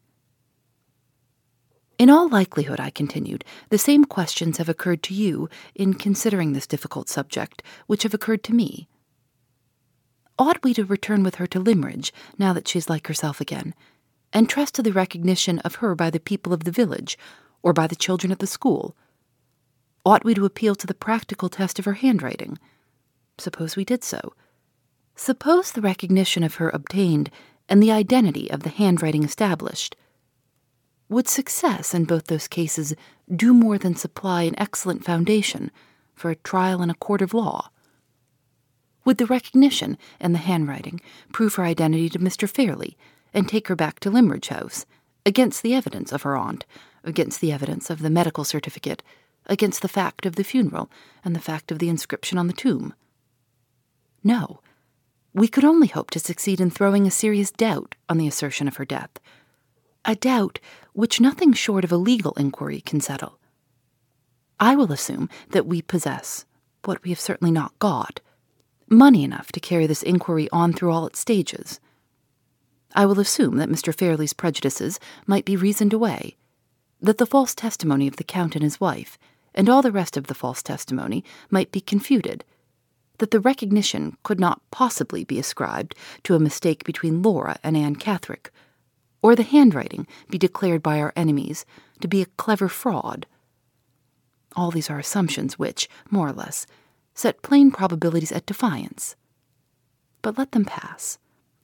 In 2.00 2.08
all 2.08 2.30
likelihood, 2.30 2.80
I 2.80 2.88
continued, 2.88 3.44
the 3.68 3.76
same 3.76 4.06
questions 4.06 4.56
have 4.56 4.70
occurred 4.70 5.02
to 5.02 5.12
you 5.12 5.50
in 5.74 5.92
considering 5.92 6.54
this 6.54 6.66
difficult 6.66 7.10
subject, 7.10 7.62
which 7.88 8.04
have 8.04 8.14
occurred 8.14 8.42
to 8.44 8.54
me. 8.54 8.88
Ought 10.38 10.64
we 10.64 10.72
to 10.72 10.86
return 10.86 11.22
with 11.22 11.34
her 11.34 11.46
to 11.48 11.60
Limmeridge, 11.60 12.10
now 12.38 12.54
that 12.54 12.66
she 12.66 12.78
is 12.78 12.88
like 12.88 13.06
herself 13.06 13.38
again, 13.38 13.74
and 14.32 14.48
trust 14.48 14.76
to 14.76 14.82
the 14.82 14.94
recognition 14.94 15.58
of 15.58 15.74
her 15.74 15.94
by 15.94 16.08
the 16.08 16.18
people 16.18 16.54
of 16.54 16.64
the 16.64 16.70
village, 16.70 17.18
or 17.62 17.74
by 17.74 17.86
the 17.86 17.94
children 17.94 18.32
at 18.32 18.38
the 18.38 18.46
school? 18.46 18.96
Ought 20.06 20.24
we 20.24 20.32
to 20.32 20.46
appeal 20.46 20.74
to 20.76 20.86
the 20.86 20.94
practical 20.94 21.50
test 21.50 21.78
of 21.78 21.84
her 21.84 21.92
handwriting? 21.92 22.58
Suppose 23.36 23.76
we 23.76 23.84
did 23.84 24.02
so. 24.02 24.32
Suppose 25.16 25.72
the 25.72 25.82
recognition 25.82 26.44
of 26.44 26.54
her 26.54 26.70
obtained 26.70 27.30
and 27.68 27.82
the 27.82 27.92
identity 27.92 28.50
of 28.50 28.62
the 28.62 28.70
handwriting 28.70 29.22
established. 29.22 29.96
Would 31.10 31.26
success 31.26 31.92
in 31.92 32.04
both 32.04 32.26
those 32.28 32.46
cases 32.46 32.94
do 33.34 33.52
more 33.52 33.78
than 33.78 33.96
supply 33.96 34.42
an 34.44 34.54
excellent 34.56 35.04
foundation 35.04 35.72
for 36.14 36.30
a 36.30 36.36
trial 36.36 36.82
in 36.82 36.88
a 36.88 36.94
court 36.94 37.20
of 37.20 37.34
law? 37.34 37.70
Would 39.04 39.18
the 39.18 39.26
recognition 39.26 39.98
and 40.20 40.32
the 40.32 40.38
handwriting 40.38 41.00
prove 41.32 41.56
her 41.56 41.64
identity 41.64 42.08
to 42.10 42.20
Mr. 42.20 42.48
Fairlie 42.48 42.96
and 43.34 43.48
take 43.48 43.66
her 43.66 43.74
back 43.74 43.98
to 44.00 44.10
Limmeridge 44.10 44.48
House, 44.48 44.86
against 45.26 45.64
the 45.64 45.74
evidence 45.74 46.12
of 46.12 46.22
her 46.22 46.36
aunt, 46.36 46.64
against 47.02 47.40
the 47.40 47.50
evidence 47.50 47.90
of 47.90 48.02
the 48.02 48.10
medical 48.10 48.44
certificate, 48.44 49.02
against 49.46 49.82
the 49.82 49.88
fact 49.88 50.26
of 50.26 50.36
the 50.36 50.44
funeral 50.44 50.88
and 51.24 51.34
the 51.34 51.40
fact 51.40 51.72
of 51.72 51.80
the 51.80 51.88
inscription 51.88 52.38
on 52.38 52.46
the 52.46 52.52
tomb? 52.52 52.94
No. 54.22 54.60
We 55.34 55.48
could 55.48 55.64
only 55.64 55.88
hope 55.88 56.12
to 56.12 56.20
succeed 56.20 56.60
in 56.60 56.70
throwing 56.70 57.04
a 57.04 57.10
serious 57.10 57.50
doubt 57.50 57.96
on 58.08 58.16
the 58.16 58.28
assertion 58.28 58.68
of 58.68 58.76
her 58.76 58.84
death 58.84 59.18
a 60.04 60.14
doubt 60.14 60.58
which 60.92 61.20
nothing 61.20 61.52
short 61.52 61.84
of 61.84 61.92
a 61.92 61.96
legal 61.96 62.32
inquiry 62.32 62.80
can 62.80 63.00
settle. 63.00 63.38
I 64.58 64.76
will 64.76 64.92
assume 64.92 65.28
that 65.50 65.66
we 65.66 65.82
possess, 65.82 66.44
what 66.84 67.02
we 67.02 67.10
have 67.10 67.20
certainly 67.20 67.50
not 67.50 67.78
got, 67.78 68.20
money 68.88 69.24
enough 69.24 69.52
to 69.52 69.60
carry 69.60 69.86
this 69.86 70.02
inquiry 70.02 70.48
on 70.52 70.72
through 70.72 70.90
all 70.90 71.06
its 71.06 71.18
stages. 71.18 71.80
I 72.94 73.06
will 73.06 73.20
assume 73.20 73.56
that 73.58 73.68
Mr. 73.68 73.94
Fairlie's 73.94 74.32
prejudices 74.32 74.98
might 75.26 75.44
be 75.44 75.56
reasoned 75.56 75.92
away, 75.92 76.36
that 77.00 77.18
the 77.18 77.26
false 77.26 77.54
testimony 77.54 78.06
of 78.08 78.16
the 78.16 78.24
Count 78.24 78.54
and 78.54 78.64
his 78.64 78.80
wife, 78.80 79.16
and 79.54 79.68
all 79.68 79.80
the 79.80 79.92
rest 79.92 80.16
of 80.16 80.26
the 80.26 80.34
false 80.34 80.62
testimony, 80.62 81.24
might 81.50 81.72
be 81.72 81.80
confuted, 81.80 82.44
that 83.18 83.30
the 83.30 83.40
recognition 83.40 84.16
could 84.22 84.40
not 84.40 84.60
possibly 84.70 85.24
be 85.24 85.38
ascribed 85.38 85.94
to 86.24 86.34
a 86.34 86.40
mistake 86.40 86.84
between 86.84 87.22
Laura 87.22 87.58
and 87.62 87.76
Anne 87.76 87.96
Catherick 87.96 88.50
or 89.22 89.36
the 89.36 89.42
handwriting 89.42 90.06
be 90.28 90.38
declared 90.38 90.82
by 90.82 90.98
our 91.00 91.12
enemies 91.16 91.64
to 92.00 92.08
be 92.08 92.22
a 92.22 92.26
clever 92.36 92.68
fraud. 92.68 93.26
All 94.56 94.70
these 94.70 94.90
are 94.90 94.98
assumptions 94.98 95.58
which, 95.58 95.88
more 96.10 96.28
or 96.28 96.32
less, 96.32 96.66
set 97.14 97.42
plain 97.42 97.70
probabilities 97.70 98.32
at 98.32 98.46
defiance. 98.46 99.16
But 100.22 100.38
let 100.38 100.52
them 100.52 100.64
pass, 100.64 101.18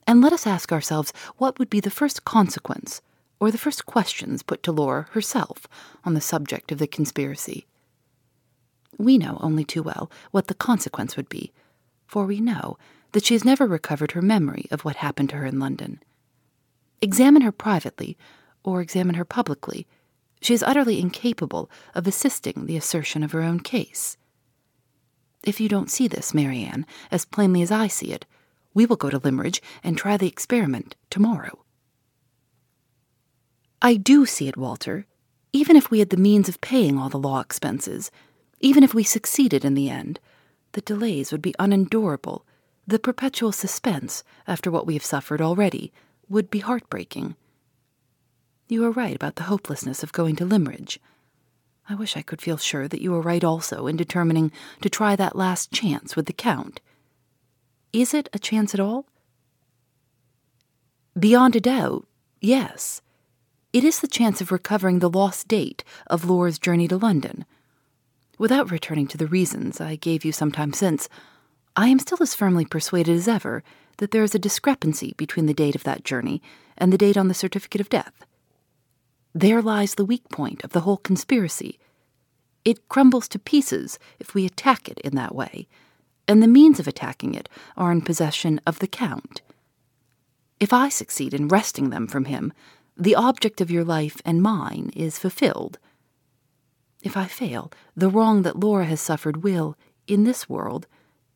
and 0.05 0.21
let 0.21 0.33
us 0.33 0.47
ask 0.47 0.71
ourselves 0.71 1.13
what 1.37 1.59
would 1.59 1.69
be 1.69 1.79
the 1.79 1.89
first 1.89 2.23
consequence 2.25 3.01
or 3.39 3.51
the 3.51 3.57
first 3.57 3.85
questions 3.85 4.41
put 4.41 4.63
to 4.63 4.71
Laura 4.71 5.07
herself 5.11 5.67
on 6.03 6.13
the 6.13 6.21
subject 6.21 6.71
of 6.71 6.79
the 6.79 6.87
conspiracy. 6.87 7.67
We 8.97 9.17
know 9.17 9.37
only 9.41 9.63
too 9.63 9.83
well 9.83 10.09
what 10.31 10.47
the 10.47 10.55
consequence 10.55 11.15
would 11.15 11.29
be, 11.29 11.51
for 12.07 12.25
we 12.25 12.39
know 12.39 12.77
that 13.11 13.25
she 13.25 13.35
has 13.35 13.45
never 13.45 13.67
recovered 13.67 14.13
her 14.13 14.21
memory 14.21 14.65
of 14.71 14.83
what 14.83 14.97
happened 14.97 15.29
to 15.29 15.35
her 15.37 15.45
in 15.45 15.59
London. 15.59 16.01
Examine 17.01 17.43
her 17.43 17.51
privately, 17.51 18.17
or 18.63 18.81
examine 18.81 19.15
her 19.15 19.25
publicly. 19.25 19.87
She 20.41 20.53
is 20.53 20.63
utterly 20.63 20.99
incapable 20.99 21.69
of 21.95 22.07
assisting 22.07 22.65
the 22.65 22.77
assertion 22.77 23.23
of 23.23 23.31
her 23.31 23.41
own 23.41 23.59
case. 23.59 24.17
If 25.43 25.61
you 25.61 25.69
don't 25.69 25.91
see 25.91 26.07
this, 26.07 26.33
Marian, 26.33 26.85
as 27.11 27.25
plainly 27.25 27.61
as 27.61 27.71
I 27.71 27.87
see 27.87 28.11
it, 28.11 28.25
we 28.73 28.85
will 28.85 28.95
go 28.95 29.09
to 29.09 29.19
Limmeridge 29.19 29.61
and 29.83 29.97
try 29.97 30.17
the 30.17 30.27
experiment 30.27 30.95
tomorrow. 31.09 31.63
I 33.81 33.95
do 33.95 34.25
see 34.25 34.47
it, 34.47 34.57
Walter. 34.57 35.05
Even 35.53 35.75
if 35.75 35.89
we 35.89 35.99
had 35.99 36.09
the 36.09 36.17
means 36.17 36.49
of 36.49 36.61
paying 36.61 36.97
all 36.97 37.09
the 37.09 37.17
law 37.17 37.39
expenses, 37.39 38.11
even 38.59 38.83
if 38.83 38.93
we 38.93 39.03
succeeded 39.03 39.63
in 39.63 39.75
the 39.75 39.89
end, 39.89 40.19
the 40.73 40.81
delays 40.81 41.31
would 41.31 41.41
be 41.41 41.55
unendurable. 41.59 42.45
The 42.85 42.99
perpetual 42.99 43.51
suspense, 43.51 44.23
after 44.47 44.69
what 44.69 44.85
we 44.85 44.93
have 44.95 45.05
suffered 45.05 45.41
already, 45.41 45.93
would 46.29 46.49
be 46.49 46.59
heartbreaking. 46.59 47.35
You 48.67 48.85
are 48.85 48.91
right 48.91 49.15
about 49.15 49.35
the 49.35 49.43
hopelessness 49.43 50.03
of 50.03 50.11
going 50.11 50.35
to 50.37 50.45
Limmeridge. 50.45 50.99
I 51.89 51.95
wish 51.95 52.17
I 52.17 52.21
could 52.21 52.41
feel 52.41 52.57
sure 52.57 52.87
that 52.87 53.01
you 53.01 53.15
are 53.15 53.21
right 53.21 53.43
also 53.43 53.87
in 53.87 53.95
determining 53.95 54.51
to 54.81 54.89
try 54.89 55.15
that 55.15 55.37
last 55.37 55.71
chance 55.71 56.15
with 56.15 56.25
the 56.25 56.33
Count. 56.33 56.81
Is 57.93 58.13
it 58.13 58.27
a 58.33 58.39
chance 58.39 58.73
at 58.73 58.79
all? 58.81 59.05
Beyond 61.17 61.55
a 61.55 61.61
doubt, 61.61 62.05
yes. 62.41 63.01
It 63.71 63.85
is 63.85 63.99
the 63.99 64.07
chance 64.07 64.41
of 64.41 64.51
recovering 64.51 64.99
the 64.99 65.09
lost 65.09 65.47
date 65.47 65.83
of 66.07 66.25
Laura's 66.25 66.59
journey 66.59 66.87
to 66.89 66.97
London. 66.97 67.45
Without 68.37 68.69
returning 68.69 69.07
to 69.07 69.17
the 69.17 69.27
reasons 69.27 69.79
I 69.79 69.95
gave 69.95 70.25
you 70.25 70.31
some 70.31 70.51
time 70.51 70.73
since, 70.73 71.07
I 71.75 71.87
am 71.87 71.99
still 71.99 72.19
as 72.21 72.35
firmly 72.35 72.65
persuaded 72.65 73.15
as 73.15 73.27
ever 73.27 73.63
that 73.97 74.11
there 74.11 74.23
is 74.23 74.35
a 74.35 74.39
discrepancy 74.39 75.13
between 75.17 75.45
the 75.45 75.53
date 75.53 75.75
of 75.75 75.83
that 75.83 76.03
journey 76.03 76.41
and 76.77 76.91
the 76.91 76.97
date 76.97 77.17
on 77.17 77.27
the 77.27 77.33
certificate 77.33 77.81
of 77.81 77.89
death. 77.89 78.25
There 79.33 79.61
lies 79.61 79.95
the 79.95 80.05
weak 80.05 80.29
point 80.29 80.63
of 80.63 80.71
the 80.71 80.81
whole 80.81 80.97
conspiracy. 80.97 81.79
It 82.65 82.89
crumbles 82.89 83.27
to 83.29 83.39
pieces 83.39 83.99
if 84.19 84.33
we 84.33 84.45
attack 84.45 84.89
it 84.89 84.99
in 84.99 85.15
that 85.15 85.35
way, 85.35 85.67
and 86.27 86.41
the 86.41 86.47
means 86.47 86.79
of 86.79 86.87
attacking 86.87 87.33
it 87.33 87.47
are 87.75 87.91
in 87.91 88.01
possession 88.01 88.59
of 88.65 88.79
the 88.79 88.87
Count. 88.87 89.41
If 90.59 90.73
I 90.73 90.89
succeed 90.89 91.33
in 91.33 91.47
wresting 91.47 91.89
them 91.89 92.07
from 92.07 92.25
him, 92.25 92.51
the 92.97 93.15
object 93.15 93.61
of 93.61 93.69
your 93.69 93.83
life 93.83 94.21
and 94.25 94.41
mine 94.41 94.91
is 94.95 95.19
fulfilled. 95.19 95.77
If 97.03 97.15
I 97.15 97.25
fail, 97.25 97.71
the 97.95 98.09
wrong 98.09 98.41
that 98.41 98.59
Laura 98.59 98.85
has 98.85 98.99
suffered 98.99 99.43
will, 99.43 99.77
in 100.07 100.23
this 100.23 100.49
world, 100.49 100.87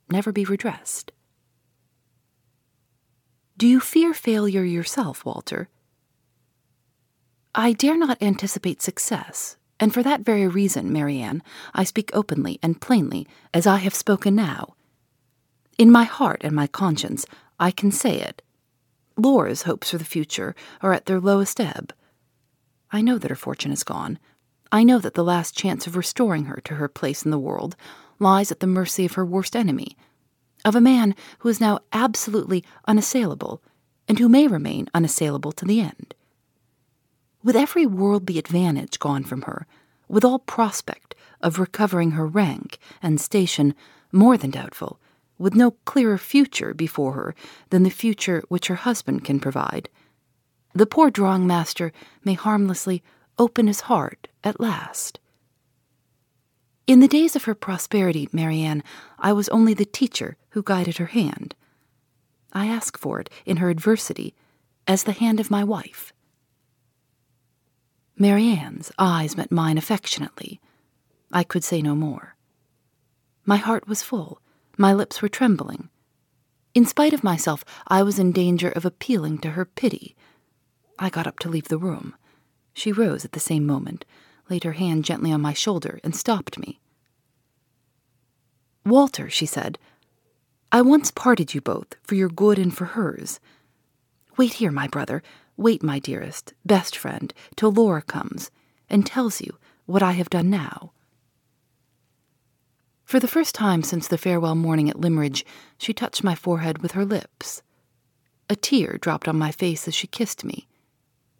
never 0.10 0.32
be 0.32 0.44
redressed. 0.44 1.12
Do 3.62 3.68
you 3.68 3.80
fear 3.80 4.12
failure 4.16 4.64
yourself, 4.64 5.24
Walter? 5.24 5.70
I 7.54 7.74
dare 7.74 7.96
not 7.96 8.20
anticipate 8.20 8.82
success, 8.82 9.56
and 9.80 9.94
for 9.94 10.02
that 10.02 10.22
very 10.22 10.48
reason, 10.48 10.92
Marian, 10.92 11.44
I 11.72 11.84
speak 11.84 12.10
openly 12.12 12.58
and 12.64 12.82
plainly, 12.82 13.28
as 13.54 13.68
I 13.68 13.78
have 13.78 13.94
spoken 13.94 14.34
now. 14.34 14.74
In 15.78 15.92
my 15.92 16.06
heart 16.06 16.42
and 16.44 16.56
my 16.56 16.66
conscience, 16.66 17.28
I 17.60 17.70
can 17.70 17.92
say 17.92 18.20
it. 18.20 18.42
Laura's 19.16 19.62
hopes 19.62 19.92
for 19.92 20.00
the 20.00 20.06
future 20.06 20.56
are 20.82 20.94
at 20.94 21.06
their 21.06 21.20
lowest 21.20 21.60
ebb. 21.60 21.94
I 22.92 23.02
know 23.02 23.20
that 23.20 23.30
her 23.30 23.36
fortune 23.36 23.72
is 23.72 23.84
gone. 23.84 24.18
I 24.72 24.84
know 24.84 24.98
that 24.98 25.14
the 25.14 25.24
last 25.24 25.56
chance 25.56 25.86
of 25.86 25.96
restoring 25.96 26.46
her 26.46 26.62
to 26.64 26.78
her 26.78 26.88
place 26.88 27.24
in 27.24 27.30
the 27.30 27.38
world 27.38 27.76
lies 28.18 28.52
at 28.52 28.60
the 28.60 28.66
mercy 28.66 29.06
of 29.06 29.14
her 29.14 29.24
worst 29.24 29.56
enemy, 29.56 29.96
of 30.66 30.76
a 30.76 30.82
man 30.82 31.16
who 31.40 31.50
is 31.50 31.62
now 31.62 31.80
absolutely 31.94 32.64
unassailable 32.88 33.62
and 34.08 34.20
who 34.20 34.30
may 34.30 34.48
remain 34.48 34.88
unassailable 34.94 35.52
to 35.54 35.66
the 35.66 35.80
end. 35.80 36.14
With 37.44 37.56
every 37.56 37.86
worldly 37.86 38.38
advantage 38.38 39.00
gone 39.00 39.24
from 39.24 39.44
her, 39.44 39.66
with 40.08 40.26
all 40.26 40.40
prospect 40.40 41.16
of 41.40 41.60
recovering 41.60 42.12
her 42.12 42.28
rank 42.28 42.78
and 43.02 43.20
station 43.20 43.74
more 44.12 44.38
than 44.38 44.52
doubtful, 44.52 45.00
with 45.40 45.56
no 45.56 45.72
clearer 45.86 46.18
future 46.18 46.74
before 46.74 47.14
her 47.14 47.36
than 47.70 47.84
the 47.84 47.90
future 47.90 48.44
which 48.50 48.68
her 48.68 48.76
husband 48.76 49.24
can 49.24 49.40
provide, 49.40 49.90
the 50.74 50.86
poor 50.86 51.10
drawing 51.10 51.48
master 51.48 51.92
may 52.24 52.34
harmlessly 52.34 53.02
open 53.38 53.68
his 53.68 53.82
heart 53.82 54.28
at 54.44 54.60
last. 54.60 55.20
In 56.92 57.00
the 57.00 57.08
days 57.08 57.38
of 57.38 57.46
her 57.46 57.56
prosperity, 57.56 58.28
Marian, 58.34 58.84
I 59.18 59.32
was 59.32 59.48
only 59.48 59.74
the 59.74 59.86
teacher 59.86 60.36
who 60.50 60.62
guided 60.62 60.98
her 60.98 61.06
hand. 61.06 61.56
I 62.52 62.68
ask 62.68 62.98
for 62.98 63.22
it 63.22 63.30
in 63.46 63.58
her 63.64 63.70
adversity 63.70 64.36
as 64.86 65.04
the 65.04 65.14
hand 65.14 65.40
of 65.40 65.50
my 65.50 65.64
wife. 65.64 66.12
Marian's 68.18 68.92
eyes 69.00 69.38
met 69.38 69.54
mine 69.54 69.78
affectionately. 69.78 70.60
I 71.32 71.46
could 71.46 71.64
say 71.64 71.82
no 71.82 71.96
more. 71.96 72.36
My 73.46 73.56
heart 73.56 73.88
was 73.88 74.04
full, 74.04 74.42
my 74.78 74.92
lips 74.92 75.22
were 75.22 75.30
trembling. 75.30 75.88
In 76.74 76.86
spite 76.86 77.14
of 77.14 77.24
myself, 77.24 77.64
I 77.88 78.04
was 78.04 78.20
in 78.20 78.34
danger 78.34 78.68
of 78.68 78.84
appealing 78.84 79.38
to 79.38 79.52
her 79.52 79.64
pity. 79.64 80.14
I 81.00 81.10
got 81.10 81.26
up 81.26 81.40
to 81.40 81.50
leave 81.50 81.70
the 81.70 81.78
room. 81.78 82.16
She 82.74 82.92
rose 82.92 83.24
at 83.24 83.32
the 83.32 83.40
same 83.40 83.66
moment, 83.66 84.04
laid 84.50 84.66
her 84.66 84.74
hand 84.74 85.06
gently 85.06 85.32
on 85.32 85.40
my 85.40 85.54
shoulder, 85.54 86.02
and 86.04 86.14
stopped 86.14 86.60
me. 86.60 86.81
Walter, 88.86 89.30
she 89.30 89.46
said, 89.46 89.78
I 90.72 90.82
once 90.82 91.12
parted 91.12 91.54
you 91.54 91.62
both 91.62 91.96
for 92.04 92.16
your 92.16 92.30
good 92.30 92.58
and 92.58 92.76
for 92.76 92.86
hers. 92.86 93.40
Wait 94.38 94.54
here, 94.54 94.72
my 94.72 94.88
brother. 94.88 95.22
Wait, 95.58 95.84
my 95.84 96.00
dearest, 96.00 96.54
best 96.66 96.98
friend, 96.98 97.34
till 97.56 97.72
Laura 97.72 98.02
comes 98.02 98.50
and 98.90 99.06
tells 99.06 99.42
you 99.42 99.58
what 99.86 100.02
I 100.02 100.14
have 100.14 100.30
done 100.30 100.50
now. 100.50 100.94
For 103.04 103.20
the 103.20 103.28
first 103.28 103.54
time 103.54 103.84
since 103.84 104.08
the 104.08 104.18
farewell 104.18 104.56
morning 104.56 104.90
at 104.90 105.00
Limmeridge, 105.00 105.46
she 105.78 105.94
touched 105.94 106.24
my 106.24 106.34
forehead 106.34 106.78
with 106.82 106.94
her 106.94 107.04
lips. 107.04 107.62
A 108.50 108.56
tear 108.56 108.98
dropped 108.98 109.28
on 109.28 109.38
my 109.38 109.52
face 109.52 109.88
as 109.88 109.94
she 109.94 110.08
kissed 110.08 110.46
me. 110.46 110.68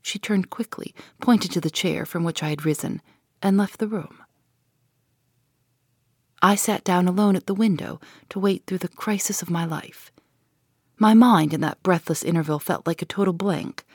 She 0.02 0.20
turned 0.20 0.50
quickly, 0.50 0.94
pointed 1.22 1.52
to 1.52 1.62
the 1.62 1.70
chair 1.70 2.06
from 2.06 2.24
which 2.24 2.44
I 2.44 2.50
had 2.50 2.66
risen, 2.66 3.02
and 3.42 3.58
left 3.58 3.80
the 3.80 3.88
room. 3.88 4.21
I 6.42 6.56
sat 6.56 6.84
down 6.84 7.08
alone 7.08 7.36
at 7.36 7.46
the 7.46 7.54
window 7.54 8.00
to 8.30 8.40
wait 8.40 8.64
through 8.66 8.80
the 8.80 8.88
crisis 8.88 9.42
of 9.42 9.50
my 9.50 9.66
life. 9.66 10.12
My 10.98 11.14
mind 11.14 11.54
in 11.54 11.62
that 11.62 11.82
breathless 11.84 12.24
interval 12.24 12.60
felt 12.60 12.88
like 12.88 13.02
a 13.02 13.06
total 13.06 13.34
blank. 13.34 13.86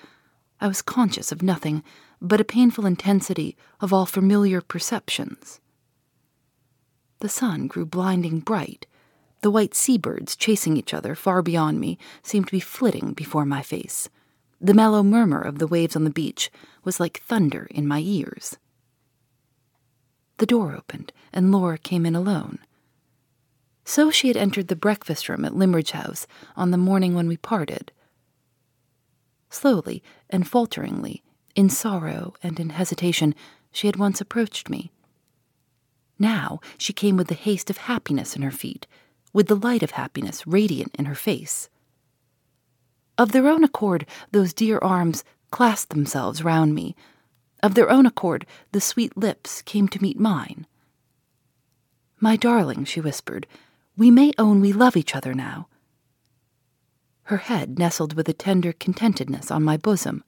I 0.60 0.68
was 0.68 0.82
conscious 0.82 1.32
of 1.32 1.42
nothing 1.42 1.82
but 2.20 2.40
a 2.40 2.44
painful 2.44 2.86
intensity 2.86 3.56
of 3.80 3.92
all 3.92 4.06
familiar 4.06 4.60
perceptions. 4.60 5.60
The 7.20 7.28
sun 7.28 7.66
grew 7.66 7.86
blinding 7.86 8.40
bright. 8.40 8.86
The 9.42 9.50
white 9.50 9.74
seabirds 9.74 10.36
chasing 10.36 10.76
each 10.76 10.94
other 10.94 11.14
far 11.14 11.42
beyond 11.42 11.80
me 11.80 11.98
seemed 12.22 12.46
to 12.46 12.52
be 12.52 12.60
flitting 12.60 13.12
before 13.12 13.44
my 13.44 13.62
face. 13.62 14.08
The 14.60 14.74
mellow 14.74 15.02
murmur 15.02 15.40
of 15.40 15.58
the 15.58 15.66
waves 15.66 15.96
on 15.96 16.04
the 16.04 16.10
beach 16.10 16.50
was 16.84 17.00
like 17.00 17.20
thunder 17.20 17.66
in 17.70 17.86
my 17.86 18.00
ears. 18.00 18.56
The 20.38 20.46
door 20.46 20.74
opened, 20.74 21.12
and 21.32 21.50
Laura 21.50 21.78
came 21.78 22.04
in 22.04 22.14
alone. 22.14 22.58
So 23.84 24.10
she 24.10 24.28
had 24.28 24.36
entered 24.36 24.68
the 24.68 24.76
breakfast 24.76 25.28
room 25.28 25.44
at 25.44 25.54
Limmeridge 25.54 25.92
House 25.92 26.26
on 26.56 26.70
the 26.70 26.76
morning 26.76 27.14
when 27.14 27.28
we 27.28 27.36
parted. 27.36 27.92
Slowly 29.48 30.02
and 30.28 30.46
falteringly, 30.46 31.22
in 31.54 31.70
sorrow 31.70 32.34
and 32.42 32.58
in 32.60 32.70
hesitation, 32.70 33.34
she 33.70 33.86
had 33.86 33.96
once 33.96 34.20
approached 34.20 34.68
me. 34.68 34.90
Now 36.18 36.60
she 36.76 36.92
came 36.92 37.16
with 37.16 37.28
the 37.28 37.34
haste 37.34 37.70
of 37.70 37.76
happiness 37.78 38.36
in 38.36 38.42
her 38.42 38.50
feet, 38.50 38.86
with 39.32 39.46
the 39.48 39.54
light 39.54 39.82
of 39.82 39.92
happiness 39.92 40.46
radiant 40.46 40.94
in 40.98 41.04
her 41.04 41.14
face. 41.14 41.68
Of 43.16 43.32
their 43.32 43.48
own 43.48 43.64
accord, 43.64 44.06
those 44.32 44.52
dear 44.52 44.78
arms 44.82 45.24
clasped 45.50 45.90
themselves 45.90 46.44
round 46.44 46.74
me, 46.74 46.96
of 47.66 47.74
their 47.74 47.90
own 47.90 48.06
accord, 48.06 48.46
the 48.72 48.80
sweet 48.80 49.16
lips 49.16 49.60
came 49.60 49.88
to 49.88 50.00
meet 50.00 50.18
mine. 50.18 50.66
My 52.20 52.36
darling, 52.36 52.84
she 52.84 53.00
whispered, 53.00 53.46
we 53.96 54.10
may 54.10 54.32
own 54.38 54.60
we 54.60 54.72
love 54.72 54.96
each 54.96 55.14
other 55.14 55.34
now. 55.34 55.68
Her 57.24 57.38
head 57.38 57.78
nestled 57.78 58.14
with 58.14 58.28
a 58.28 58.32
tender 58.32 58.72
contentedness 58.72 59.50
on 59.50 59.64
my 59.64 59.76
bosom. 59.76 60.22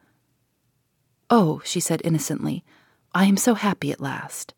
Oh, 1.31 1.63
she 1.65 1.79
said 1.79 2.03
innocently, 2.05 2.65
I 3.15 3.27
am 3.27 3.37
so 3.37 3.55
happy 3.55 3.93
at 3.93 4.01
last. 4.01 4.53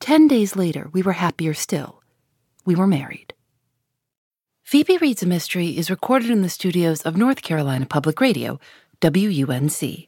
Ten 0.00 0.28
days 0.28 0.54
later, 0.54 0.90
we 0.92 1.02
were 1.02 1.12
happier 1.12 1.54
still. 1.54 2.02
We 2.64 2.74
were 2.74 2.86
married. 2.86 3.32
Phoebe 4.64 4.98
Reads 4.98 5.22
a 5.22 5.26
Mystery 5.26 5.78
is 5.78 5.90
recorded 5.90 6.30
in 6.30 6.42
the 6.42 6.50
studios 6.50 7.00
of 7.02 7.16
North 7.16 7.40
Carolina 7.40 7.86
Public 7.86 8.20
Radio, 8.20 8.60
WUNC. 9.00 10.07